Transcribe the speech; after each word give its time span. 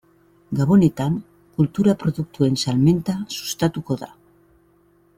Gabonetan 0.59 1.19
kultura 1.59 1.95
produktuen 2.05 2.59
salmenta 2.65 3.19
sustatuko 3.39 4.03
da. 4.05 4.15